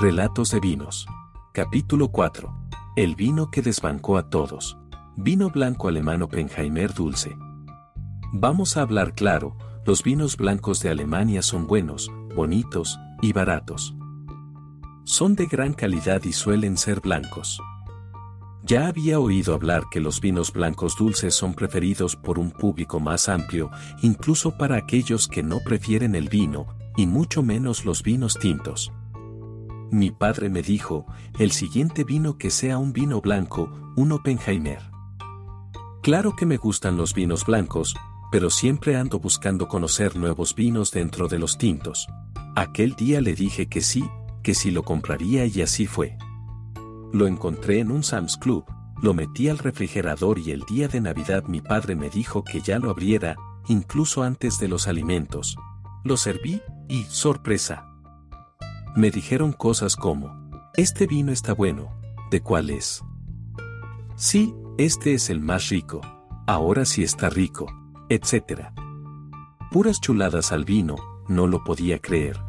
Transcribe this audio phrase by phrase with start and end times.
[0.00, 1.08] Relatos de vinos.
[1.52, 2.54] Capítulo 4.
[2.94, 4.78] El vino que desbancó a todos.
[5.16, 7.36] Vino blanco alemán Oppenheimer dulce.
[8.32, 13.92] Vamos a hablar claro, los vinos blancos de Alemania son buenos, bonitos y baratos.
[15.02, 17.60] Son de gran calidad y suelen ser blancos.
[18.62, 23.28] Ya había oído hablar que los vinos blancos dulces son preferidos por un público más
[23.28, 23.68] amplio,
[24.02, 28.92] incluso para aquellos que no prefieren el vino, y mucho menos los vinos tintos.
[29.90, 31.06] Mi padre me dijo,
[31.38, 34.82] el siguiente vino que sea un vino blanco, un Oppenheimer.
[36.02, 37.96] Claro que me gustan los vinos blancos,
[38.30, 42.06] pero siempre ando buscando conocer nuevos vinos dentro de los tintos.
[42.54, 44.04] Aquel día le dije que sí,
[44.42, 46.18] que sí lo compraría y así fue.
[47.12, 48.64] Lo encontré en un Sam's Club,
[49.02, 52.78] lo metí al refrigerador y el día de Navidad mi padre me dijo que ya
[52.78, 53.36] lo abriera,
[53.68, 55.56] incluso antes de los alimentos.
[56.04, 57.87] Lo serví y, sorpresa,
[58.98, 61.96] me dijeron cosas como, este vino está bueno,
[62.32, 63.04] ¿de cuál es?
[64.16, 66.00] Sí, este es el más rico,
[66.48, 67.66] ahora sí está rico,
[68.08, 68.72] etc.
[69.70, 70.96] Puras chuladas al vino,
[71.28, 72.40] no lo podía creer.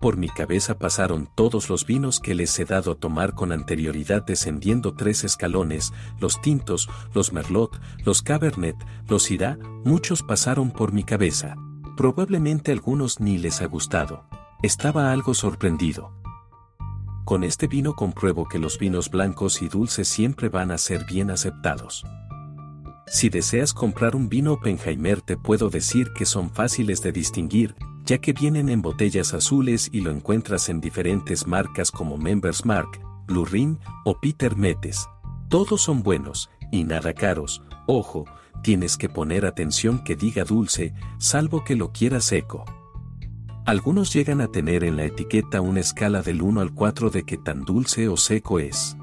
[0.00, 4.22] Por mi cabeza pasaron todos los vinos que les he dado a tomar con anterioridad
[4.22, 8.76] descendiendo tres escalones, los tintos, los merlot, los cabernet,
[9.08, 11.56] los irá, muchos pasaron por mi cabeza.
[11.98, 14.24] Probablemente algunos ni les ha gustado.
[14.60, 16.10] Estaba algo sorprendido.
[17.24, 21.30] Con este vino compruebo que los vinos blancos y dulces siempre van a ser bien
[21.30, 22.04] aceptados.
[23.06, 28.18] Si deseas comprar un vino Oppenheimer te puedo decir que son fáciles de distinguir, ya
[28.18, 33.44] que vienen en botellas azules y lo encuentras en diferentes marcas como Members Mark, Blue
[33.44, 35.08] Ring o Peter Metes.
[35.48, 38.24] Todos son buenos, y nada caros, ojo,
[38.64, 42.64] tienes que poner atención que diga dulce, salvo que lo quieras seco.
[43.68, 47.36] Algunos llegan a tener en la etiqueta una escala del 1 al 4 de qué
[47.36, 48.96] tan dulce o seco es.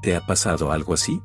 [0.00, 1.20] ¿Te ha pasado algo así?